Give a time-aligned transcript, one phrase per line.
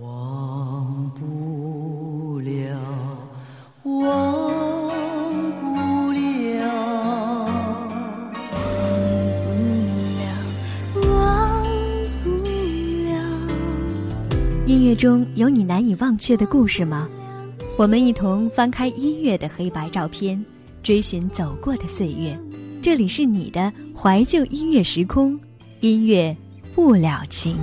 [0.00, 2.78] 忘不了，
[3.82, 4.92] 忘
[5.58, 6.62] 不了，
[10.94, 11.64] 忘
[12.22, 13.10] 不了。
[14.66, 17.08] 音乐中有你难以忘却的故事吗？
[17.76, 20.44] 我们一同翻开音乐的黑白照片，
[20.80, 22.38] 追寻走过的岁月。
[22.80, 25.40] 这里是你的怀旧音乐时空，
[25.80, 26.36] 音乐
[26.72, 27.56] 不了情。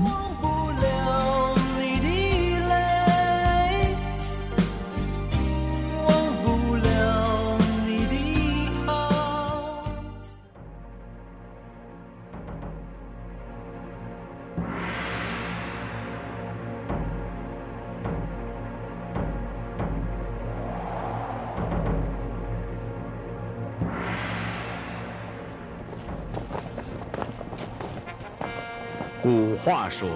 [29.85, 30.09] 他说：“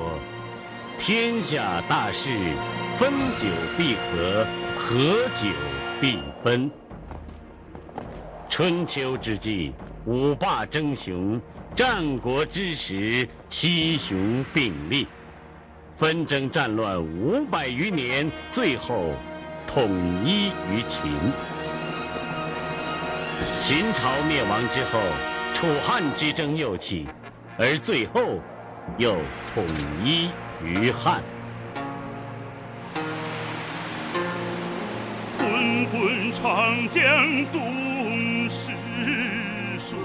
[0.98, 2.28] 天下大事，
[2.98, 3.46] 分久
[3.78, 4.44] 必合，
[4.80, 5.48] 合久
[6.02, 6.72] 必分。”
[8.50, 9.72] 春秋之际，
[10.06, 11.40] 五霸争雄；
[11.76, 15.08] 战国之时，七雄并立。
[16.00, 19.14] 纷争战乱五百余年，最后
[19.68, 19.88] 统
[20.26, 21.12] 一于秦。
[23.60, 25.00] 秦朝灭亡之后，
[25.54, 27.06] 楚汉之争又起，
[27.56, 28.40] 而最后
[28.98, 29.16] 又
[29.54, 29.66] 统
[30.04, 30.30] 一
[30.64, 31.24] 于汉。
[35.38, 37.04] 滚滚长江
[37.52, 38.72] 东逝
[39.78, 39.98] 水，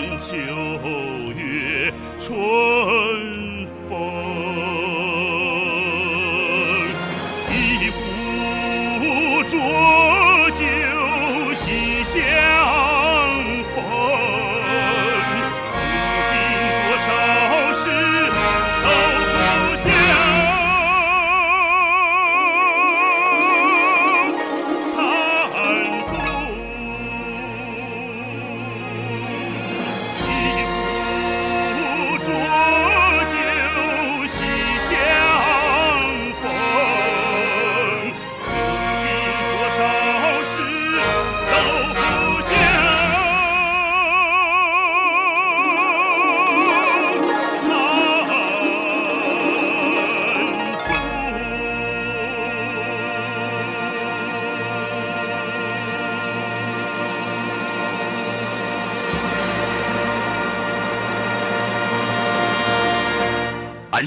[0.00, 1.09] 春秋。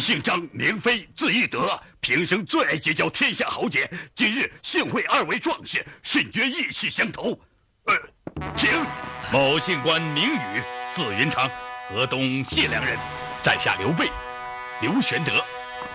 [0.04, 3.90] 姓张，名飞，字翼德，平生最爱结交天下豪杰。
[4.14, 7.40] 今日幸会二位壮士，甚觉意气相投。
[7.86, 7.98] 呃，
[8.54, 8.70] 请。
[9.32, 11.50] 某姓关，名羽，字云长，
[11.88, 12.98] 河东解良人，
[13.42, 14.12] 在下刘备，
[14.82, 15.42] 刘玄德。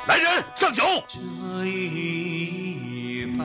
[0.07, 0.83] 来人，上酒。
[1.07, 1.19] 这
[1.67, 3.45] 一拜，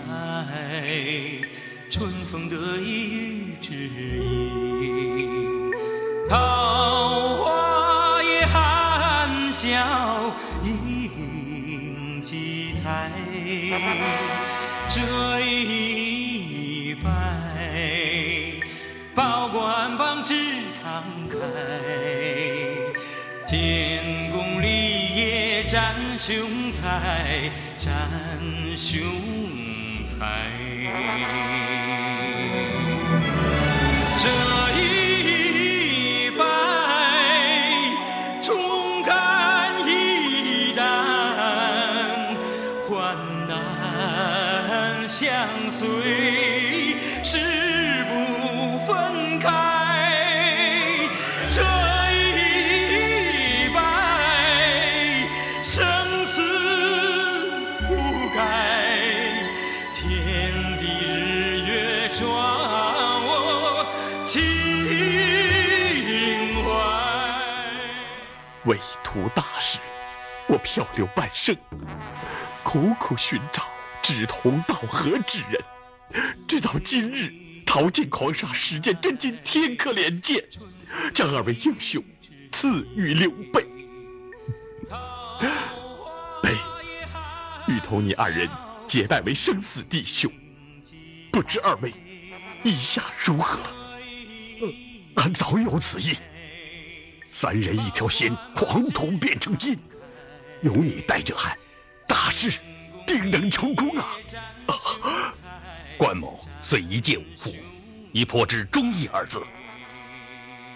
[1.92, 5.70] 春风得意与知音，
[26.26, 27.92] 雄才，展
[28.78, 29.02] 雄
[30.06, 30.48] 才
[70.74, 71.56] 漂流半生，
[72.64, 73.62] 苦苦寻找
[74.02, 75.64] 志同道合之人，
[76.48, 77.32] 直到今日，
[77.64, 80.44] 淘尽狂沙时间真金天可怜见，
[81.14, 82.04] 将二位英雄
[82.52, 83.64] 赐予刘备。
[86.42, 86.56] 备，
[87.68, 88.50] 欲同你二人
[88.88, 90.32] 结拜为生死弟兄，
[91.32, 91.94] 不知二位
[92.64, 93.60] 意下如何？
[95.18, 96.18] 俺早有此意。
[97.30, 99.78] 三人一条心，狂同变成金。
[100.64, 101.58] 有你带着俺，
[102.08, 102.58] 大事
[103.06, 104.16] 定能成功啊！
[105.98, 107.54] 关某虽一介武夫，
[108.14, 109.44] 已颇知忠义二字。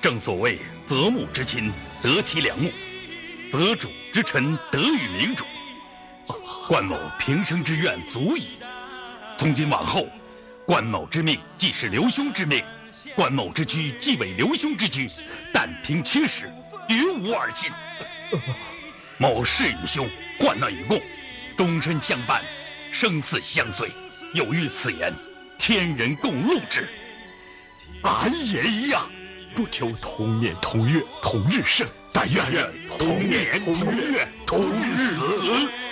[0.01, 1.72] 正所谓择木之亲，
[2.04, 2.69] 得其良木；
[3.50, 5.45] 择主之臣，得与明主。
[6.68, 8.60] 关某平生之愿足矣。
[9.38, 10.06] 从今往后，
[10.66, 12.62] 关某之命既是刘兄之命。
[13.16, 15.07] 关某之躯既为刘兄之躯，
[15.54, 16.51] 但凭驱使，
[16.90, 17.72] 绝无二心。
[19.19, 20.08] 某誓与兄
[20.40, 21.02] 患难与共，
[21.58, 22.44] 终身相伴，
[22.92, 23.90] 生死相随。
[24.34, 25.12] 有遇此言，
[25.58, 26.88] 天人共录之。
[28.04, 29.10] 俺也一样，
[29.56, 32.46] 不求同年同月同日生，但愿
[33.00, 35.87] 同年同月同日死。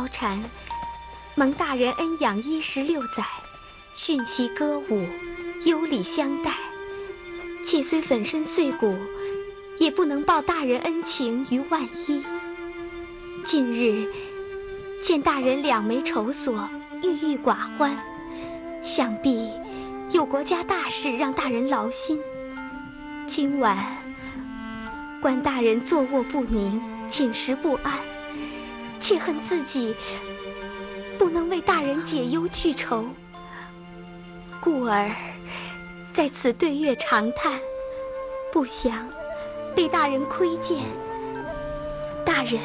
[0.00, 0.42] 貂蝉，
[1.34, 3.22] 蒙大人恩养衣食六载，
[3.92, 5.06] 训习歌舞，
[5.64, 6.54] 优礼相待。
[7.62, 8.96] 妾虽粉身碎骨，
[9.78, 12.22] 也不能报大人恩情于万一。
[13.44, 14.10] 近日
[15.02, 16.66] 见大人两眉愁锁，
[17.02, 17.94] 郁郁寡欢，
[18.82, 19.50] 想必
[20.12, 22.18] 有国家大事让大人劳心。
[23.26, 23.76] 今晚
[25.20, 27.98] 观大人坐卧不宁，寝食不安。
[29.00, 29.96] 切恨自己
[31.18, 33.06] 不能为大人解忧去愁，
[34.60, 35.10] 故而
[36.12, 37.58] 在此对月长叹，
[38.52, 39.08] 不想
[39.74, 40.84] 被大人窥见。
[42.24, 42.60] 大人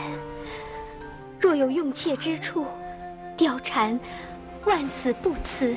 [1.40, 2.66] 若有用妾之处，
[3.38, 4.00] 貂蝉
[4.66, 5.76] 万死不辞。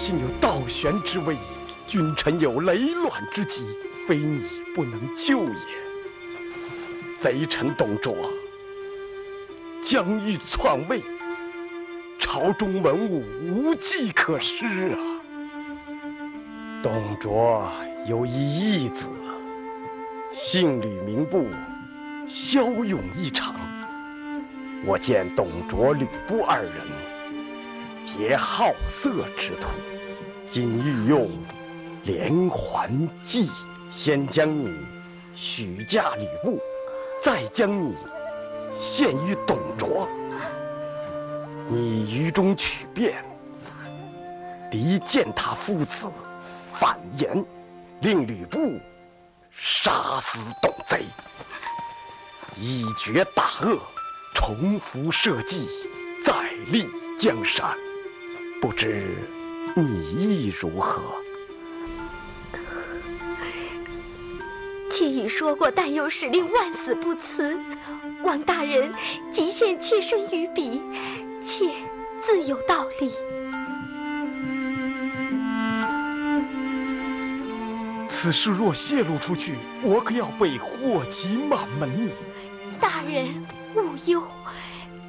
[0.00, 1.36] 百姓有倒悬之危，
[1.86, 3.66] 君臣有雷乱之机，
[4.08, 4.40] 非你
[4.74, 5.54] 不能救也。
[7.20, 8.16] 贼臣董卓
[9.82, 11.02] 将欲篡位，
[12.18, 14.64] 朝中文武无计可施
[14.94, 15.20] 啊！
[16.82, 16.90] 董
[17.20, 17.70] 卓
[18.08, 19.06] 有一义子，
[20.32, 21.46] 姓吕名布，
[22.26, 23.54] 骁勇异常。
[24.86, 26.72] 我见董卓、吕布二人
[28.12, 29.68] 皆好色之徒，
[30.48, 31.30] 今欲用
[32.02, 33.48] 连环计，
[33.88, 34.68] 先将你
[35.36, 36.60] 许嫁吕布，
[37.22, 37.94] 再将你
[38.74, 40.08] 献于董卓。
[41.68, 43.24] 你于中取变，
[44.72, 46.08] 离间他父子，
[46.72, 47.44] 反言，
[48.00, 48.80] 令吕布
[49.52, 51.04] 杀死董贼，
[52.56, 53.78] 以绝大恶。
[54.34, 55.64] 重复社稷，
[56.24, 57.76] 再立江山，
[58.60, 59.16] 不知
[59.74, 61.00] 你意如何？
[64.90, 67.58] 妾已说过，但有使令万死不辞。
[68.22, 68.92] 王大人
[69.32, 70.82] 极限妾身于彼，
[71.40, 71.70] 妾
[72.20, 73.10] 自有道理。
[78.06, 82.10] 此事若泄露出去，我可要被祸及满门。
[82.78, 83.26] 大人。
[83.76, 84.22] 勿忧，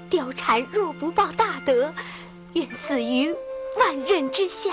[0.09, 1.91] 貂蝉若不报大德，
[2.53, 3.33] 愿死于
[3.77, 4.71] 万仞之下。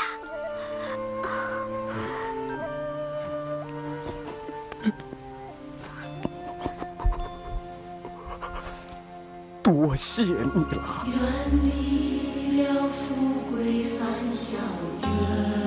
[9.62, 10.30] 多谢你
[10.76, 11.06] 了。
[11.06, 11.16] 愿
[11.62, 14.56] 你了富贵繁嚣
[15.02, 15.57] 的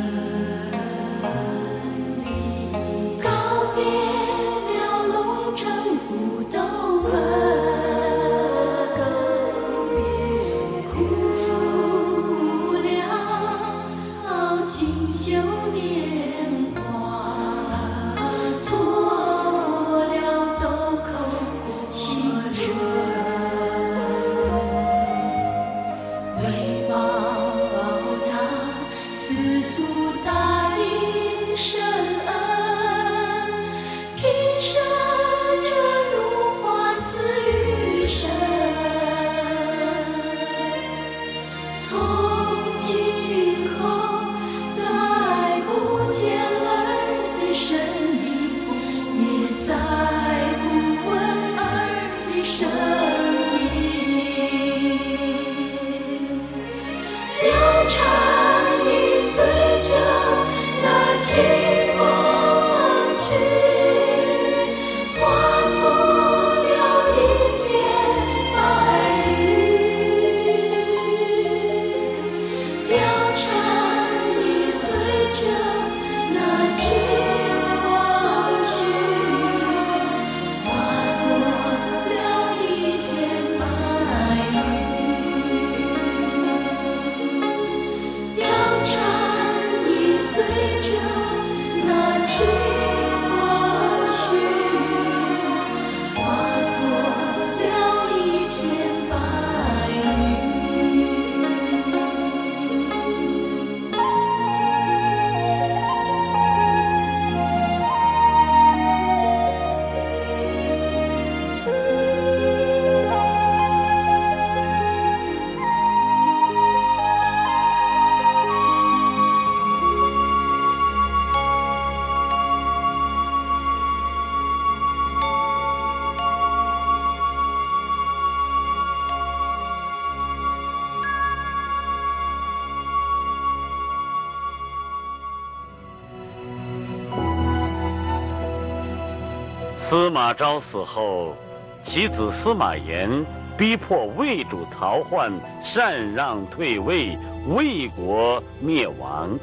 [140.11, 141.33] 司马昭死后，
[141.81, 143.09] 其子司马炎
[143.57, 145.31] 逼迫魏主曹奂
[145.63, 149.39] 禅让退位，魏国灭亡。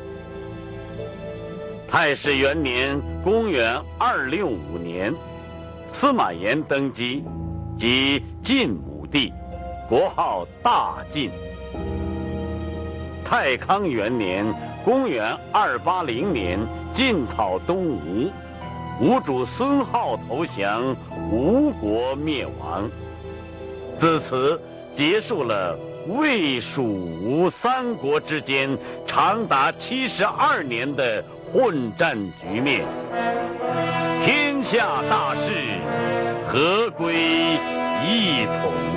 [1.90, 5.14] 太史元年（公元265年），
[5.90, 7.25] 司马炎登基，
[7.75, 9.32] 即晋武帝，
[9.88, 11.30] 国号大晋。
[13.25, 14.44] 太康元年
[14.84, 16.58] （公元280年），
[16.92, 18.30] 晋讨东吴。
[19.00, 20.96] 吴主孙皓投降，
[21.30, 22.90] 吴国灭亡。
[23.96, 24.60] 自此
[24.92, 25.78] 结束了
[26.08, 28.76] 魏、蜀、吴三国之间
[29.06, 32.84] 长达七十二年的混战局面。
[34.24, 35.52] 天下大势，
[36.48, 37.14] 合归
[38.04, 38.88] 一统。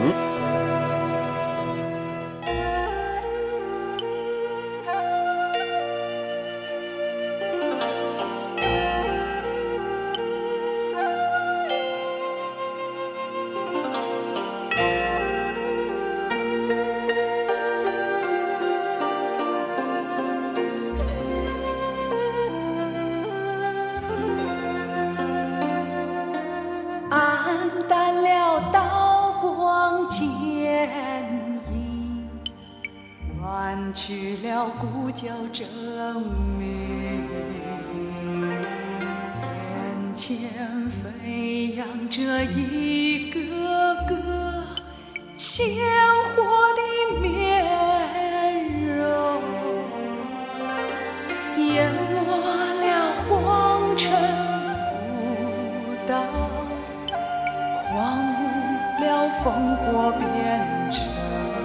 [57.94, 61.61] 忘不了烽火边城。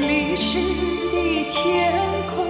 [0.00, 0.58] 历史
[1.12, 1.92] 的天
[2.34, 2.46] 空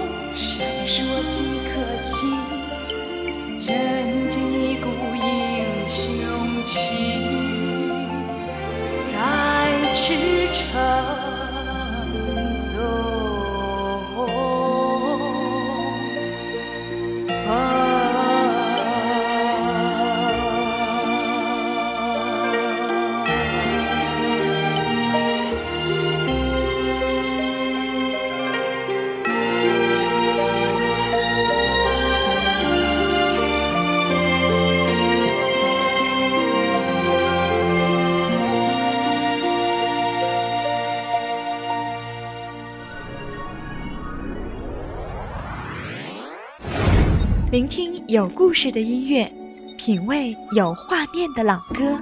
[48.14, 49.28] 有故事的音乐，
[49.76, 51.98] 品味有画面的老歌。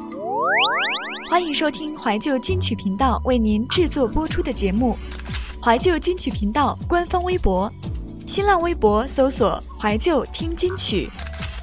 [1.30, 4.94] 欢迎收听怀旧金曲频道为您制作播出的节目
[5.64, 7.72] 《怀旧金曲频道》官方微博，
[8.26, 11.08] 新浪微博搜索“怀旧听金曲”，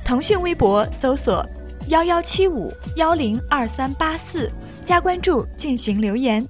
[0.04, 1.46] 腾讯微博搜索
[1.90, 6.44] “幺幺七五幺零二三八四”，加关注进行留言，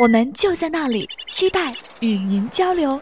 [0.00, 3.00] 我们就在那里，期待与您交流。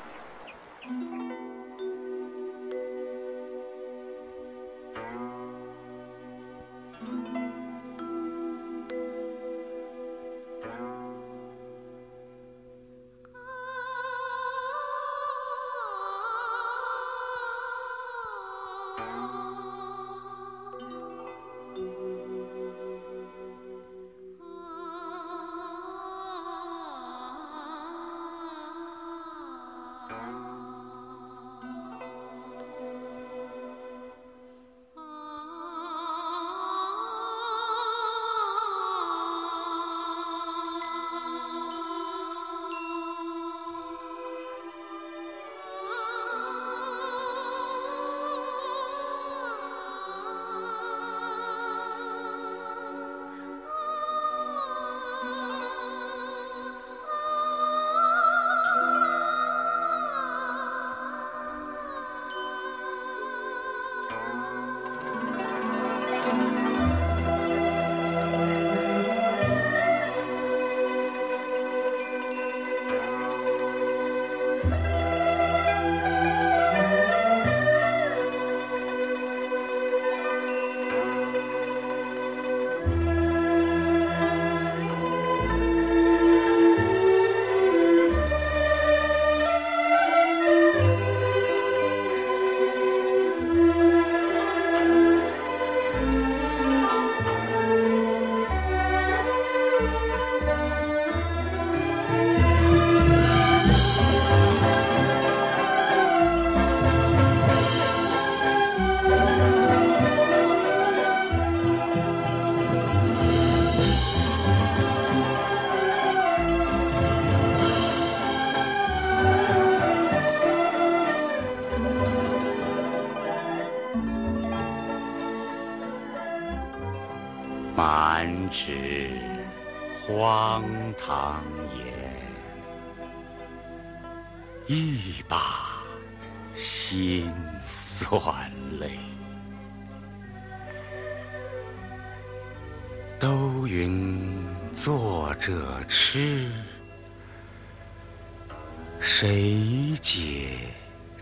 [149.01, 150.59] 谁解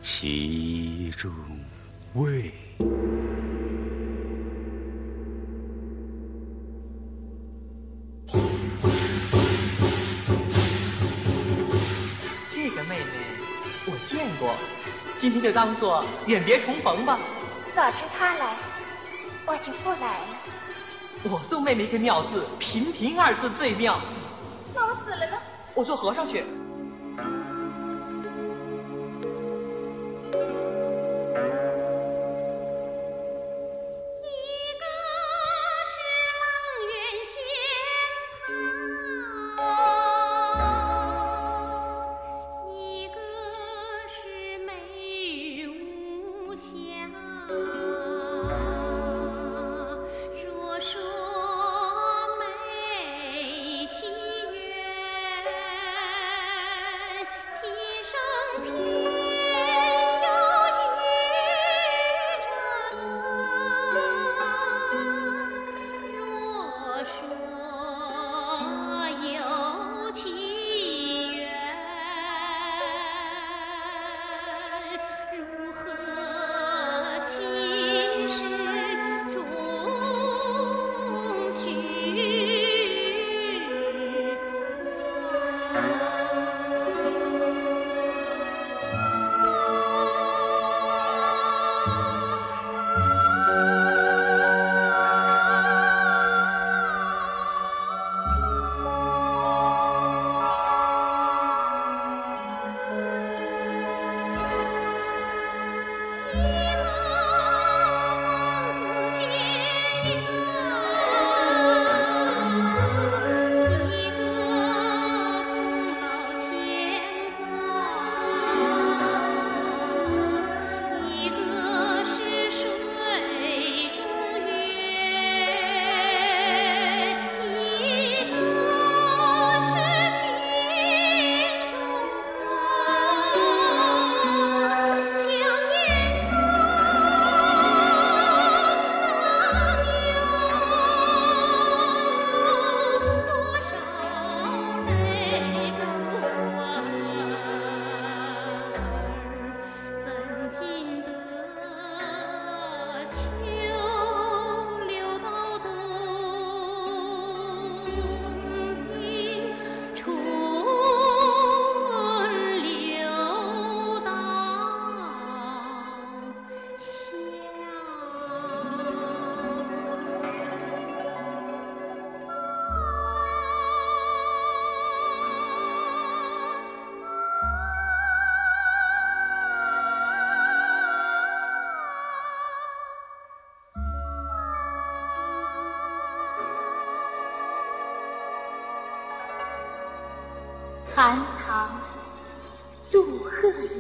[0.01, 1.33] 其中
[2.15, 2.53] 味？
[12.51, 13.05] 这个妹妹
[13.87, 14.55] 我见过，
[15.19, 17.19] 今天就当做远别重逢吧。
[17.75, 18.57] 早知她来，
[19.47, 20.27] 我就不来了。
[21.25, 23.99] 我送妹妹一个妙字，平平二字最妙。
[24.75, 25.37] 那我死了呢？
[25.75, 26.45] 我做和尚去。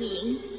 [0.00, 0.49] 您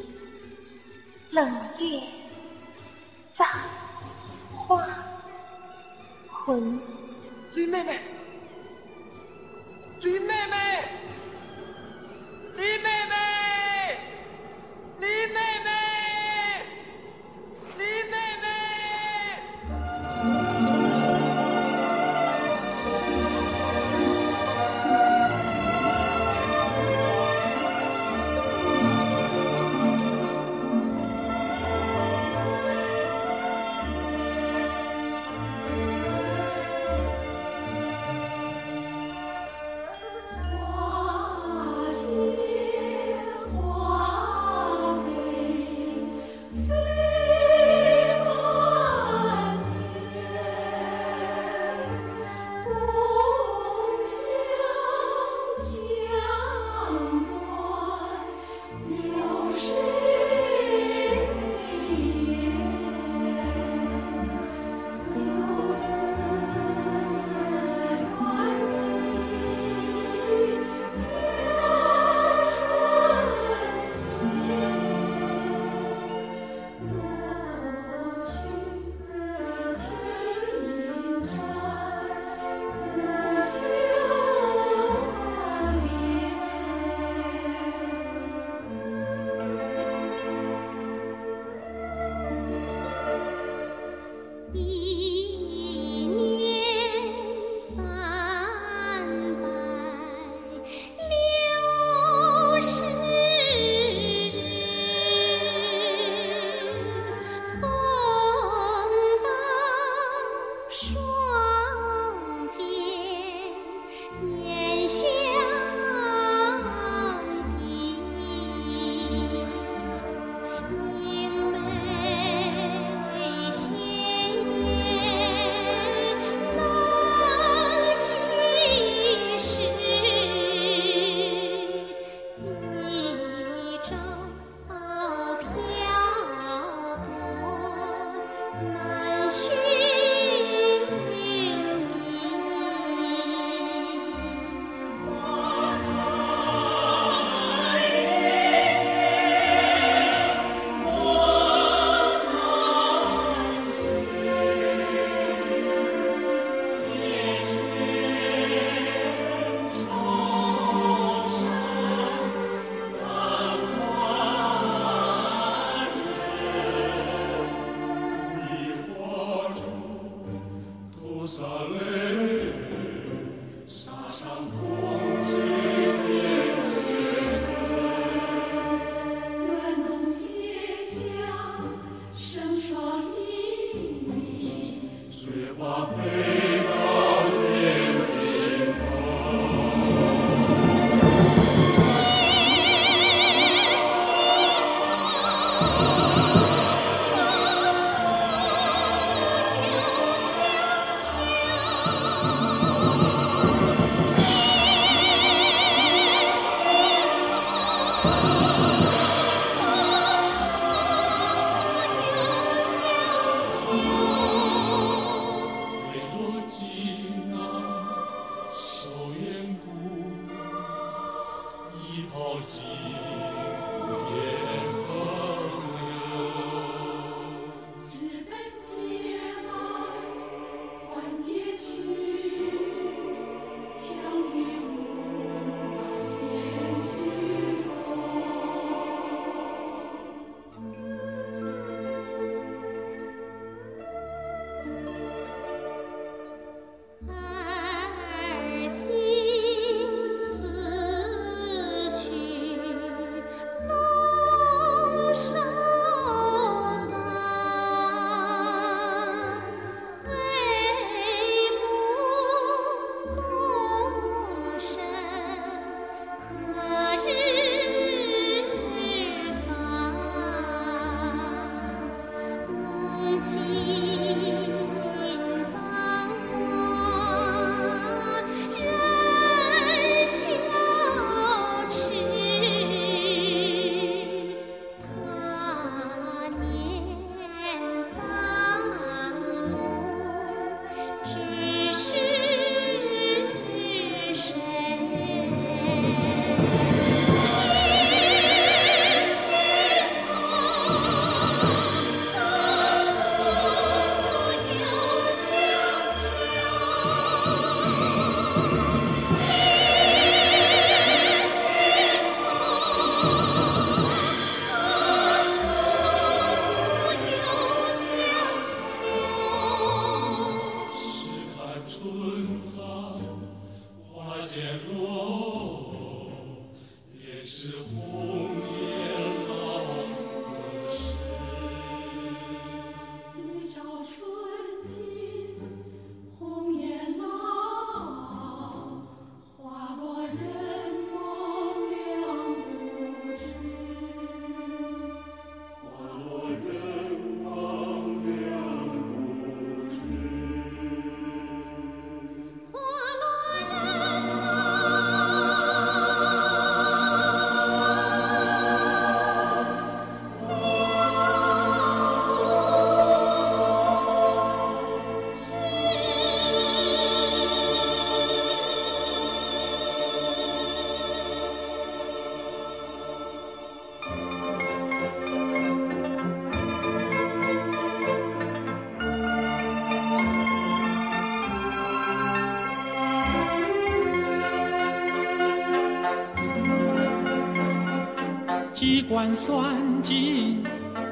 [388.92, 390.44] 换算计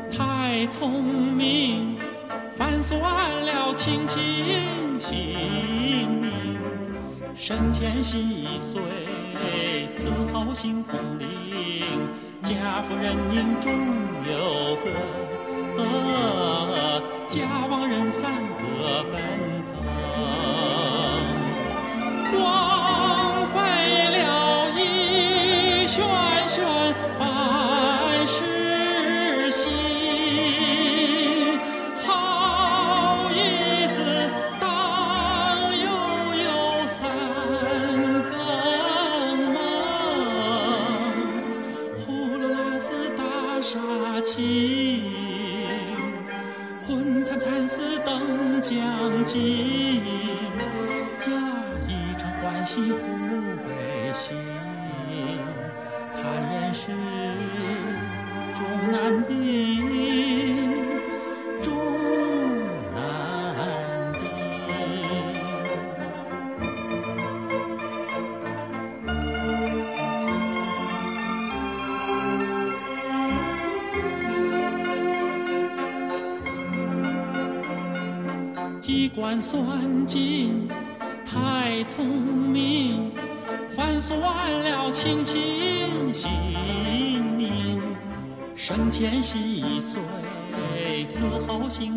[0.10, 1.04] 太聪
[1.36, 1.98] 明
[2.56, 2.98] 反算
[3.46, 4.18] 了卿卿
[4.98, 6.58] 性命
[7.36, 8.82] 生前细碎
[9.92, 12.08] 此后心空灵
[12.42, 13.70] 家富人宁终
[14.26, 14.59] 有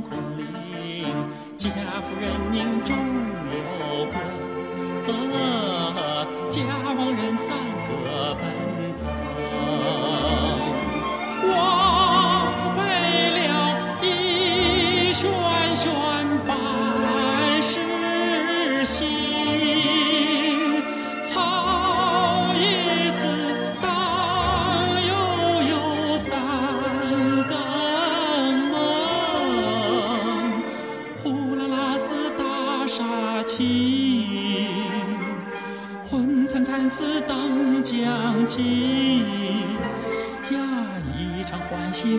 [0.01, 0.47] 空灵，
[1.59, 1.69] 家
[2.01, 2.97] 富人宁终
[3.53, 4.17] 有哥，
[6.51, 6.63] 家
[6.97, 7.57] 亡人散
[7.89, 8.72] 各奔。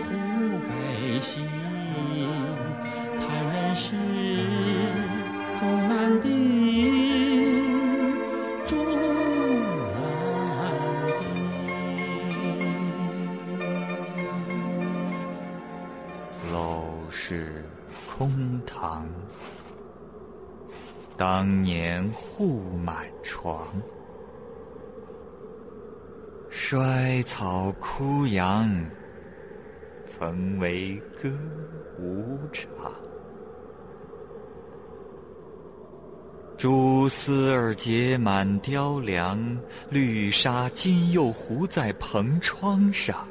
[0.00, 1.44] 护悲心，
[3.18, 3.94] 叹人世
[5.58, 6.28] 终难定，
[8.66, 9.94] 终难
[16.52, 17.64] 楼是
[18.16, 19.06] 空堂，
[21.16, 23.66] 当年户满床。
[26.50, 28.68] 衰草枯杨，
[30.16, 31.28] 曾为歌
[31.98, 32.68] 舞场。
[36.56, 39.58] 蛛丝儿结满雕梁，
[39.90, 43.26] 绿纱今又糊在蓬窗上。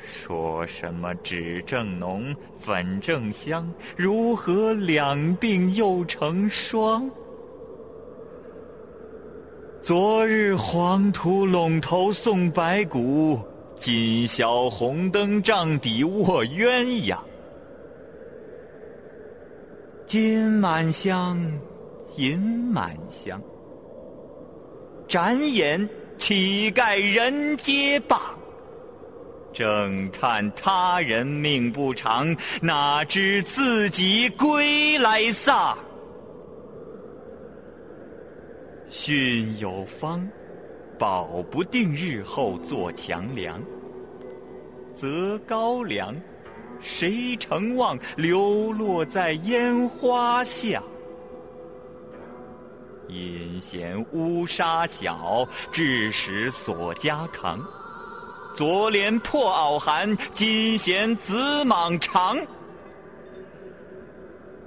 [0.00, 7.08] 说什么脂正浓，粉正香，如何两鬓又成霜？
[9.82, 13.40] 昨日黄土陇头送白骨，
[13.78, 17.16] 今宵红灯帐底卧鸳鸯。
[20.06, 21.38] 金满箱，
[22.16, 23.40] 银满箱，
[25.06, 28.18] 展眼乞丐人皆谤。
[29.52, 35.76] 正叹他人命不长，哪知自己归来丧。
[38.88, 40.26] 训有方，
[40.98, 43.62] 保不定日后做强梁。
[44.92, 46.14] 择高粱，
[46.80, 50.82] 谁曾望流落在烟花巷？
[53.08, 57.58] 因嫌乌纱小，致使锁枷扛。
[58.56, 62.36] 昨怜破袄寒，今嫌紫蟒长。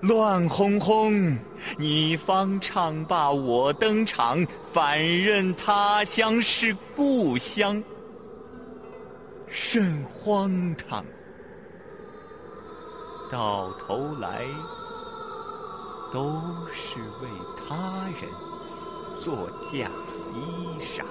[0.02, 1.38] 乱哄哄，
[1.78, 4.44] 你方唱罢我登场，
[4.74, 7.82] 反认他乡是故乡，
[9.48, 11.06] 甚荒唐！
[13.32, 14.44] 到头来，
[16.12, 16.42] 都
[16.74, 17.30] 是为
[17.70, 18.28] 他人
[19.20, 19.88] 做嫁
[20.34, 21.04] 衣裳。